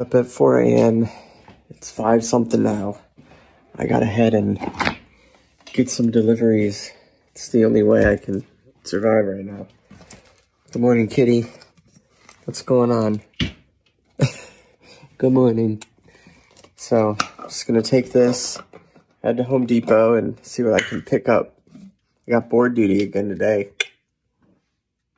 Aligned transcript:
Up 0.00 0.14
at 0.14 0.28
4 0.28 0.60
a.m. 0.60 1.10
It's 1.68 1.90
5 1.90 2.24
something 2.24 2.62
now. 2.62 2.98
I 3.76 3.86
gotta 3.86 4.06
head 4.06 4.32
and 4.32 4.58
get 5.74 5.90
some 5.90 6.10
deliveries. 6.10 6.90
It's 7.32 7.50
the 7.50 7.66
only 7.66 7.82
way 7.82 8.10
I 8.10 8.16
can 8.16 8.46
survive 8.82 9.26
right 9.26 9.44
now. 9.44 9.66
Good 10.72 10.80
morning, 10.80 11.06
kitty. 11.06 11.44
What's 12.46 12.62
going 12.62 12.90
on? 12.90 13.20
Good 15.18 15.32
morning. 15.34 15.82
So, 16.76 17.18
I'm 17.38 17.48
just 17.50 17.66
gonna 17.66 17.82
take 17.82 18.12
this, 18.12 18.58
head 19.22 19.36
to 19.36 19.44
Home 19.44 19.66
Depot, 19.66 20.14
and 20.14 20.42
see 20.42 20.62
what 20.62 20.72
I 20.72 20.80
can 20.80 21.02
pick 21.02 21.28
up. 21.28 21.60
I 22.26 22.30
got 22.30 22.48
board 22.48 22.74
duty 22.74 23.02
again 23.02 23.28
today. 23.28 23.68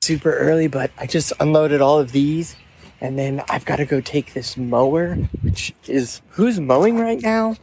Super 0.00 0.34
early, 0.38 0.68
but 0.68 0.90
I 0.96 1.04
just 1.04 1.34
unloaded 1.38 1.82
all 1.82 1.98
of 1.98 2.12
these, 2.12 2.56
and 3.00 3.18
then 3.18 3.42
I've 3.48 3.64
got 3.64 3.76
to 3.76 3.86
go 3.86 4.00
take 4.00 4.34
this 4.34 4.56
mower, 4.56 5.14
which 5.42 5.72
is 5.86 6.20
who's 6.30 6.60
mowing 6.60 6.98
right 6.98 7.20
now, 7.20 7.56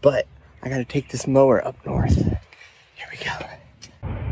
but 0.00 0.26
I 0.62 0.68
got 0.68 0.78
to 0.78 0.84
take 0.84 1.10
this 1.10 1.26
mower 1.26 1.64
up 1.66 1.76
north. 1.84 2.16
Here 2.16 3.06
we 3.10 3.18
go. 3.18 3.32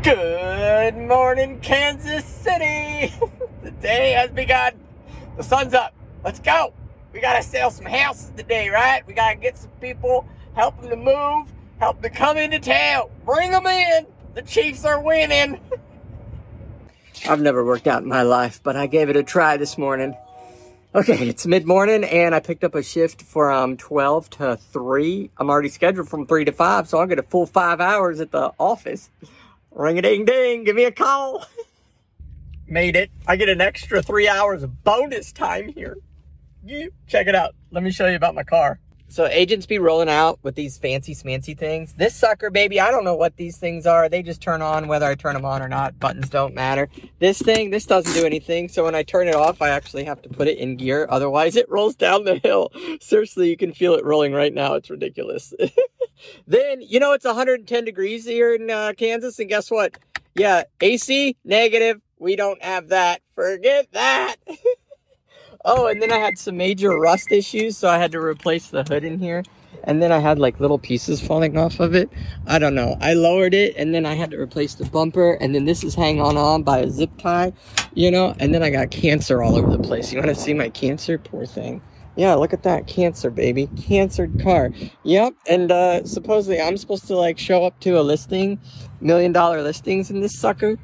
Good 0.01 0.97
morning, 0.97 1.59
Kansas 1.59 2.25
City. 2.25 3.13
the 3.63 3.71
day 3.71 4.11
has 4.13 4.31
begun. 4.31 4.73
The 5.35 5.43
sun's 5.43 5.73
up. 5.73 5.93
Let's 6.23 6.39
go. 6.39 6.73
We 7.13 7.21
got 7.21 7.35
to 7.35 7.43
sell 7.43 7.69
some 7.69 7.85
houses 7.85 8.31
today, 8.35 8.69
right? 8.69 9.05
We 9.05 9.13
got 9.13 9.31
to 9.31 9.35
get 9.37 9.57
some 9.57 9.71
people, 9.79 10.27
help 10.55 10.79
them 10.81 10.89
to 10.89 10.95
move, 10.95 11.51
help 11.79 12.01
them 12.01 12.11
to 12.11 12.17
come 12.17 12.37
into 12.37 12.59
town. 12.59 13.09
Bring 13.25 13.51
them 13.51 13.67
in. 13.67 14.07
The 14.33 14.41
Chiefs 14.41 14.85
are 14.85 14.99
winning. 14.99 15.59
I've 17.27 17.41
never 17.41 17.63
worked 17.65 17.87
out 17.87 18.03
in 18.03 18.09
my 18.09 18.21
life, 18.21 18.59
but 18.63 18.75
I 18.75 18.87
gave 18.87 19.09
it 19.09 19.15
a 19.15 19.23
try 19.23 19.57
this 19.57 19.77
morning. 19.77 20.15
Okay, 20.97 21.27
it's 21.29 21.45
mid-morning 21.45 22.03
and 22.03 22.33
I 22.33 22.39
picked 22.39 22.63
up 22.63 22.73
a 22.73 22.81
shift 22.81 23.21
from 23.21 23.77
12 23.77 24.31
to 24.31 24.57
3. 24.57 25.29
I'm 25.37 25.47
already 25.47 25.69
scheduled 25.69 26.09
from 26.09 26.25
3 26.25 26.45
to 26.45 26.51
5, 26.51 26.89
so 26.89 26.97
I'll 26.97 27.05
get 27.05 27.19
a 27.19 27.23
full 27.23 27.45
five 27.45 27.79
hours 27.79 28.19
at 28.19 28.31
the 28.31 28.51
office. 28.59 29.11
Ring-a-ding-ding, 29.69 30.63
give 30.63 30.75
me 30.75 30.85
a 30.85 30.91
call. 30.91 31.45
Made 32.67 32.95
it. 32.95 33.11
I 33.27 33.35
get 33.35 33.47
an 33.47 33.61
extra 33.61 34.01
three 34.01 34.27
hours 34.27 34.63
of 34.63 34.83
bonus 34.83 35.31
time 35.31 35.67
here. 35.67 35.97
Check 37.05 37.27
it 37.27 37.35
out. 37.35 37.53
Let 37.69 37.83
me 37.83 37.91
show 37.91 38.07
you 38.07 38.15
about 38.15 38.33
my 38.33 38.41
car. 38.41 38.79
So 39.09 39.25
agents 39.25 39.65
be 39.65 39.79
rolling 39.79 40.09
out 40.09 40.39
with 40.43 40.55
these 40.55 40.77
fancy 40.77 41.15
smancy 41.15 41.57
things. 41.57 41.93
This 41.93 42.13
sucker, 42.13 42.49
baby, 42.49 42.79
I 42.79 42.91
don't 42.91 43.05
know 43.05 43.15
what 43.15 43.37
these 43.37 43.57
things 43.57 43.85
are. 43.85 44.09
They 44.09 44.21
just 44.21 44.41
turn 44.41 44.61
on 44.61 44.87
whether 44.87 45.05
I 45.05 45.15
turn 45.15 45.33
them 45.33 45.45
on 45.45 45.61
or 45.61 45.69
not. 45.69 45.97
Buttons 45.99 46.29
don't 46.29 46.53
matter. 46.53 46.89
This 47.19 47.39
thing, 47.39 47.69
this 47.69 47.85
doesn't 47.85 48.13
do 48.13 48.25
anything. 48.25 48.67
So 48.67 48.83
when 48.83 48.95
I 48.95 49.03
turn 49.03 49.27
it 49.27 49.35
off, 49.35 49.61
I 49.61 49.69
actually 49.69 50.03
have 50.03 50.21
to 50.23 50.29
put 50.29 50.47
it 50.47 50.57
in 50.57 50.75
gear. 50.75 51.07
Otherwise, 51.09 51.55
it 51.55 51.69
rolls 51.69 51.95
down 51.95 52.25
the 52.25 52.35
hill. 52.35 52.71
Seriously, 52.99 53.49
you 53.49 53.57
can 53.57 53.73
feel 53.73 53.93
it 53.93 54.03
rolling 54.03 54.33
right 54.33 54.53
now. 54.53 54.73
It's 54.73 54.89
ridiculous. 54.89 55.53
then, 56.47 56.81
you 56.81 56.99
know, 56.99 57.13
it's 57.13 57.25
110 57.25 57.85
degrees 57.85 58.25
here 58.25 58.53
in 58.53 58.69
uh, 58.69 58.93
Kansas. 58.97 59.39
And 59.39 59.47
guess 59.47 59.71
what? 59.71 59.97
Yeah, 60.35 60.63
AC, 60.81 61.37
negative. 61.45 62.01
We 62.19 62.35
don't 62.35 62.61
have 62.61 62.89
that. 62.89 63.21
Forget 63.35 63.91
that. 63.93 64.35
Oh, 65.69 65.87
and 65.87 66.01
then 66.01 66.13
I 66.13 66.17
had 66.17 66.37
some 66.37 66.55
major 66.55 66.97
rust 66.97 67.29
issues, 67.29 67.77
so 67.77 67.89
I 67.89 67.97
had 67.97 68.13
to 68.13 68.21
replace 68.21 68.67
the 68.67 68.83
hood 68.83 69.03
in 69.03 69.19
here. 69.19 69.43
And 69.83 70.01
then 70.01 70.13
I 70.13 70.19
had 70.19 70.39
like 70.39 70.61
little 70.61 70.79
pieces 70.79 71.19
falling 71.19 71.57
off 71.57 71.81
of 71.81 71.93
it. 71.93 72.09
I 72.47 72.57
don't 72.57 72.73
know. 72.73 72.95
I 73.01 73.13
lowered 73.13 73.53
it 73.53 73.75
and 73.75 73.93
then 73.93 74.05
I 74.05 74.15
had 74.15 74.31
to 74.31 74.39
replace 74.39 74.75
the 74.75 74.85
bumper. 74.85 75.33
And 75.33 75.53
then 75.53 75.65
this 75.65 75.83
is 75.83 75.93
hanging 75.93 76.21
on 76.21 76.63
by 76.63 76.79
a 76.79 76.89
zip 76.89 77.11
tie, 77.17 77.51
you 77.93 78.09
know? 78.09 78.33
And 78.39 78.53
then 78.53 78.63
I 78.63 78.69
got 78.69 78.91
cancer 78.91 79.43
all 79.43 79.57
over 79.57 79.69
the 79.69 79.83
place. 79.83 80.11
You 80.11 80.19
want 80.19 80.29
to 80.29 80.41
see 80.41 80.53
my 80.53 80.69
cancer? 80.69 81.17
Poor 81.17 81.45
thing. 81.45 81.81
Yeah, 82.15 82.33
look 82.35 82.53
at 82.53 82.63
that. 82.63 82.87
Cancer, 82.87 83.29
baby. 83.29 83.67
Cancered 83.67 84.41
car. 84.41 84.71
Yep. 85.03 85.33
And 85.49 85.71
uh, 85.71 86.05
supposedly 86.05 86.61
I'm 86.61 86.77
supposed 86.77 87.07
to 87.07 87.15
like 87.15 87.37
show 87.37 87.65
up 87.65 87.79
to 87.81 87.99
a 87.99 88.01
listing, 88.01 88.59
million 89.01 89.33
dollar 89.33 89.61
listings 89.61 90.09
in 90.09 90.21
this 90.21 90.37
sucker. 90.37 90.77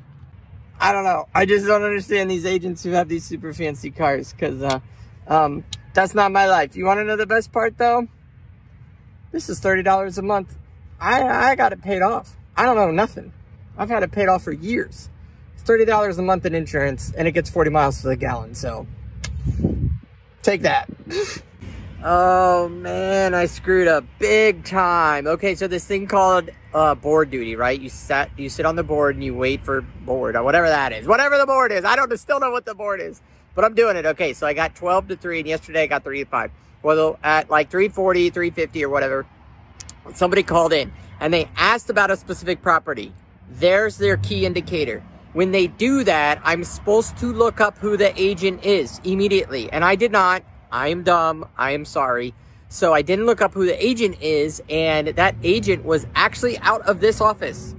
I 0.79 0.91
don't 0.91 1.03
know. 1.03 1.27
I 1.33 1.45
just 1.45 1.65
don't 1.65 1.83
understand 1.83 2.29
these 2.29 2.45
agents 2.45 2.83
who 2.83 2.91
have 2.91 3.07
these 3.07 3.23
super 3.23 3.53
fancy 3.53 3.91
cars 3.91 4.33
because 4.33 4.61
uh, 4.61 4.79
um, 5.27 5.63
that's 5.93 6.13
not 6.13 6.31
my 6.31 6.47
life. 6.47 6.75
You 6.75 6.85
want 6.85 6.99
to 6.99 7.03
know 7.03 7.15
the 7.15 7.25
best 7.25 7.51
part 7.51 7.77
though? 7.77 8.07
This 9.31 9.49
is 9.49 9.59
$30 9.61 10.17
a 10.17 10.21
month. 10.21 10.57
I, 10.99 11.23
I 11.23 11.55
got 11.55 11.73
it 11.73 11.81
paid 11.81 12.01
off. 12.01 12.35
I 12.55 12.65
don't 12.65 12.75
know 12.75 12.91
nothing. 12.91 13.33
I've 13.77 13.89
had 13.89 14.03
it 14.03 14.11
paid 14.11 14.27
off 14.27 14.43
for 14.43 14.51
years. 14.51 15.09
It's 15.55 15.63
$30 15.63 16.17
a 16.17 16.21
month 16.21 16.45
in 16.45 16.53
insurance 16.53 17.11
and 17.17 17.27
it 17.27 17.31
gets 17.31 17.49
40 17.49 17.71
miles 17.71 18.01
to 18.01 18.07
the 18.07 18.15
gallon. 18.15 18.53
So 18.53 18.85
take 20.43 20.61
that. 20.61 20.89
Oh 22.05 22.67
man, 22.67 23.33
I 23.33 23.45
screwed 23.45 23.87
up 23.87 24.03
big 24.19 24.65
time. 24.65 25.25
Okay, 25.25 25.55
so 25.55 25.67
this 25.67 25.85
thing 25.85 26.05
called 26.05 26.49
uh, 26.73 26.95
board 26.95 27.31
duty, 27.31 27.55
right? 27.55 27.79
You 27.79 27.87
sat, 27.87 28.29
you 28.37 28.49
sit 28.49 28.65
on 28.65 28.75
the 28.75 28.83
board 28.83 29.15
and 29.15 29.23
you 29.23 29.33
wait 29.33 29.63
for 29.63 29.81
board 29.81 30.35
or 30.35 30.43
whatever 30.43 30.67
that 30.67 30.91
is, 30.91 31.07
whatever 31.07 31.37
the 31.37 31.45
board 31.45 31.71
is. 31.71 31.85
I 31.85 31.95
don't 31.95 32.15
still 32.19 32.41
know 32.41 32.51
what 32.51 32.65
the 32.65 32.75
board 32.75 32.99
is, 32.99 33.21
but 33.55 33.63
I'm 33.63 33.73
doing 33.73 33.95
it. 33.95 34.05
Okay, 34.05 34.33
so 34.33 34.45
I 34.45 34.53
got 34.53 34.75
12 34.75 35.07
to 35.09 35.15
three, 35.15 35.39
and 35.39 35.47
yesterday 35.47 35.83
I 35.83 35.87
got 35.87 36.03
three 36.03 36.23
to 36.23 36.29
five. 36.29 36.51
Well, 36.81 37.17
at 37.23 37.49
like 37.49 37.71
340, 37.71 38.31
350 38.31 38.83
or 38.83 38.89
whatever, 38.89 39.25
somebody 40.13 40.43
called 40.43 40.73
in 40.73 40.91
and 41.21 41.33
they 41.33 41.47
asked 41.55 41.89
about 41.89 42.11
a 42.11 42.17
specific 42.17 42.61
property. 42.61 43.13
There's 43.49 43.97
their 43.97 44.17
key 44.17 44.45
indicator. 44.45 45.01
When 45.31 45.51
they 45.51 45.67
do 45.67 46.03
that, 46.03 46.41
I'm 46.43 46.65
supposed 46.65 47.17
to 47.19 47.27
look 47.27 47.61
up 47.61 47.77
who 47.77 47.95
the 47.95 48.13
agent 48.21 48.65
is 48.65 48.99
immediately, 49.05 49.71
and 49.71 49.85
I 49.85 49.95
did 49.95 50.11
not. 50.11 50.43
I 50.73 50.87
am 50.87 51.03
dumb. 51.03 51.47
I 51.55 51.71
am 51.71 51.85
sorry. 51.85 52.33
So 52.67 52.93
I 52.93 53.03
didn't 53.03 53.27
look 53.27 53.41
up 53.41 53.53
who 53.53 53.67
the 53.67 53.85
agent 53.85 54.19
is, 54.19 54.61
and 54.67 55.09
that 55.09 55.35
agent 55.43 55.85
was 55.85 56.07
actually 56.15 56.57
out 56.57 56.81
of 56.81 56.99
this 56.99 57.21
office. 57.21 57.75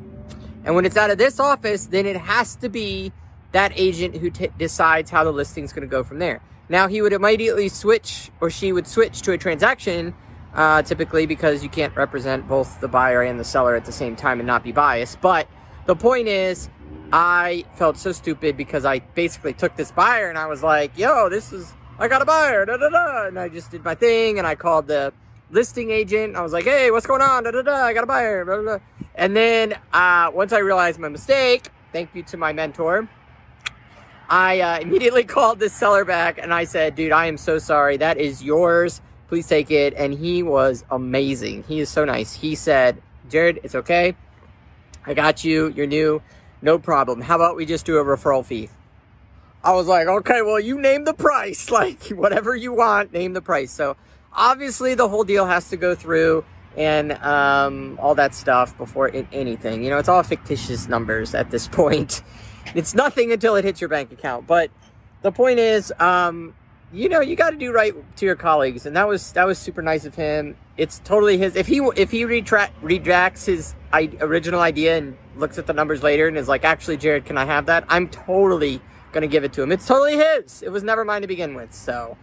And 0.65 0.77
when 0.77 0.87
it's 0.87 0.97
out 0.97 1.11
of 1.11 1.19
this 1.19 1.41
office, 1.41 1.87
then 1.87 2.07
it 2.07 2.17
has 2.17 2.55
to 2.57 2.69
be 2.69 3.13
that 3.51 3.73
agent 3.75 4.17
who 4.17 4.31
t- 4.31 4.51
decides 4.57 5.11
how 5.11 5.25
the 5.25 5.33
listing's 5.33 5.73
going 5.73 5.87
to 5.87 5.91
go 5.91 6.05
from 6.05 6.21
there. 6.21 6.41
Now 6.69 6.87
he 6.87 7.03
would 7.03 7.13
immediately 7.13 7.69
switch, 7.69 8.31
or 8.41 8.49
she 8.49 8.73
would 8.73 8.87
switch 8.87 9.23
to 9.23 9.33
a 9.33 9.39
transaction, 9.39 10.15
uh, 10.55 10.83
typically 10.83 11.27
because 11.27 11.65
you 11.65 11.69
can't 11.69 11.95
represent 11.97 12.47
both 12.47 12.81
the 12.81 12.89
buyer 12.89 13.23
and 13.23 13.41
the 13.41 13.45
seller 13.45 13.75
at 13.75 13.85
the 13.85 13.93
same 13.93 14.15
time 14.15 14.39
and 14.39 14.47
not 14.47 14.63
be 14.63 14.71
biased. 14.71 15.21
But 15.21 15.49
the 15.87 15.97
point 15.97 16.29
is, 16.29 16.71
I 17.13 17.65
felt 17.75 17.97
so 17.97 18.13
stupid 18.13 18.57
because 18.57 18.85
I 18.85 19.01
basically 19.01 19.53
took 19.53 19.75
this 19.75 19.91
buyer 19.91 20.29
and 20.29 20.39
I 20.39 20.47
was 20.47 20.63
like, 20.63 20.97
"Yo, 20.97 21.29
this 21.29 21.53
is." 21.53 21.75
I 21.97 22.09
got 22.09 22.23
a 22.23 22.25
buyer, 22.25 22.67
da 22.67 22.77
da 22.77 22.89
da. 22.89 23.27
And 23.27 23.39
I 23.39 23.49
just 23.49 23.71
did 23.71 23.85
my 23.85 23.95
thing 23.95 24.39
and 24.39 24.47
I 24.47 24.57
called 24.57 24.89
the 24.89 25.13
listing 25.51 25.91
agent. 25.91 26.35
I 26.35 26.43
was 26.43 26.53
like, 26.53 26.65
hey, 26.65 26.91
what's 26.91 27.07
going 27.07 27.23
on? 27.23 27.45
Da 27.45 27.53
da 27.53 27.63
da. 27.63 27.85
I 27.85 27.93
got 27.93 28.03
a 28.03 28.07
buyer, 28.07 28.45
blah, 28.45 28.57
blah, 28.57 28.65
blah. 28.65 28.79
And 29.15 29.37
then 29.37 29.75
uh, 29.93 30.31
once 30.35 30.53
I 30.53 30.59
realized 30.59 30.99
my 30.99 31.09
mistake, 31.09 31.69
thank 31.93 32.13
you 32.15 32.25
to 32.25 32.37
my 32.37 32.53
mentor, 32.53 33.09
I 34.29 34.61
uh, 34.61 34.81
immediately 34.81 35.23
called 35.37 35.61
this 35.61 35.73
seller 35.73 36.05
back 36.05 36.39
and 36.39 36.53
I 36.53 36.65
said, 36.65 36.97
dude, 36.97 37.13
I 37.13 37.27
am 37.27 37.37
so 37.37 37.59
sorry. 37.59 37.97
That 37.97 38.19
is 38.19 38.43
yours. 38.43 39.01
Please 39.29 39.47
take 39.47 39.71
it. 39.71 39.95
And 39.95 40.13
he 40.13 40.43
was 40.43 40.85
amazing. 40.91 41.63
He 41.63 41.79
is 41.79 41.89
so 41.89 42.05
nice. 42.05 42.35
He 42.35 42.57
said, 42.57 43.01
Jared, 43.31 43.61
it's 43.63 43.77
okay. 43.77 44.17
I 45.07 45.15
got 45.15 45.45
you. 45.45 45.69
You're 45.69 45.87
new. 45.87 46.23
No 46.61 46.79
problem. 46.79 47.21
How 47.21 47.37
about 47.37 47.55
we 47.55 47.67
just 47.67 47.87
do 47.87 47.99
a 47.99 48.05
referral 48.05 48.45
fee? 48.45 48.69
I 49.65 49.73
was 49.73 49.87
like, 49.87 50.07
okay, 50.07 50.43
well, 50.43 50.61
you 50.61 50.79
name 50.79 51.05
the 51.05 51.15
price. 51.15 51.71
Like, 51.75 52.05
whatever 52.09 52.55
you 52.55 52.73
want, 52.73 53.13
name 53.13 53.33
the 53.33 53.43
price. 53.43 53.73
So, 53.73 53.97
obviously, 54.33 54.95
the 54.95 55.09
whole 55.09 55.25
deal 55.25 55.47
has 55.47 55.71
to 55.71 55.77
go 55.77 55.95
through 55.95 56.45
and 56.77 57.13
um, 57.13 57.99
all 58.01 58.15
that 58.15 58.35
stuff 58.35 58.77
before 58.77 59.09
it, 59.09 59.27
anything. 59.33 59.83
You 59.83 59.91
know, 59.91 59.99
it's 59.99 60.09
all 60.09 60.23
fictitious 60.23 60.87
numbers 60.89 61.35
at 61.35 61.51
this 61.51 61.67
point. 61.81 62.23
It's 62.75 62.95
nothing 62.95 63.33
until 63.33 63.57
it 63.57 63.65
hits 63.65 63.81
your 63.81 63.89
bank 63.89 64.13
account. 64.13 64.47
But 64.47 64.71
the 65.23 65.33
point 65.33 65.59
is, 65.59 65.93
um, 65.99 66.55
you 66.93 67.09
know, 67.09 67.21
you 67.21 67.35
got 67.35 67.51
to 67.51 67.57
do 67.57 67.73
right 67.73 67.95
to 68.17 68.27
your 68.27 68.37
colleagues, 68.37 68.87
and 68.87 68.97
that 68.97 69.09
was 69.09 69.33
that 69.33 69.47
was 69.47 69.59
super 69.59 69.83
nice 69.83 70.05
of 70.05 70.15
him. 70.15 70.57
It's 70.77 71.01
totally 71.01 71.39
his. 71.39 71.57
If 71.57 71.67
he 71.67 71.79
if 71.97 72.11
he 72.11 72.25
retract 72.25 72.81
retracts 72.83 73.47
his 73.47 73.75
I- 73.93 74.17
original 74.21 74.61
idea 74.61 74.99
and 74.99 75.17
looks 75.37 75.59
at 75.59 75.67
the 75.67 75.73
numbers 75.73 76.03
later 76.03 76.29
and 76.29 76.37
is 76.37 76.49
like, 76.49 76.65
actually, 76.65 76.99
Jared, 76.99 77.25
can 77.25 77.37
I 77.37 77.47
have 77.47 77.67
that? 77.67 77.85
I'm 77.89 78.09
totally 78.09 78.81
gonna 79.15 79.29
give 79.29 79.45
it 79.45 79.53
to 79.55 79.63
him. 79.63 79.73
It's 79.73 79.87
totally 79.87 80.17
his. 80.17 80.63
It 80.63 80.69
was 80.69 80.83
never 80.83 81.05
mine 81.05 81.23
to 81.23 81.29
begin 81.29 81.55
with. 81.55 81.73
So, 81.73 82.19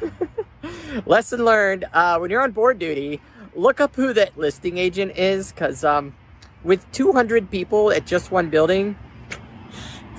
lesson 1.06 1.44
learned: 1.44 1.86
uh, 1.92 2.18
when 2.18 2.30
you're 2.30 2.42
on 2.42 2.52
board 2.52 2.78
duty, 2.78 3.20
look 3.56 3.80
up 3.80 3.96
who 3.96 4.12
that 4.12 4.38
listing 4.38 4.78
agent 4.78 5.16
is, 5.18 5.50
because 5.50 5.82
um, 5.82 6.14
with 6.62 6.90
200 6.92 7.50
people 7.50 7.90
at 7.90 8.06
just 8.06 8.30
one 8.30 8.50
building, 8.50 8.96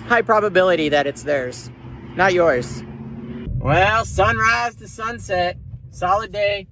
high 0.07 0.23
probability 0.23 0.89
that 0.89 1.07
it's 1.07 1.23
theirs, 1.23 1.69
not 2.15 2.33
yours. 2.33 2.83
Well, 3.57 4.03
sunrise 4.03 4.75
to 4.75 4.87
sunset, 4.87 5.57
solid 5.91 6.31
day. 6.31 6.67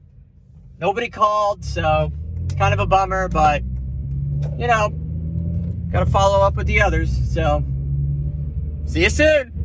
Nobody 0.80 1.10
called, 1.10 1.64
so 1.64 2.12
it's 2.44 2.56
kind 2.56 2.74
of 2.74 2.80
a 2.80 2.86
bummer, 2.86 3.30
but 3.30 3.64
you 4.58 4.68
know, 4.68 4.90
gotta 5.92 6.08
follow 6.08 6.42
up 6.46 6.56
with 6.56 6.68
the 6.68 6.82
others. 6.82 7.34
So. 7.34 7.64
See 8.86 9.04
you 9.04 9.10
soon. 9.10 9.63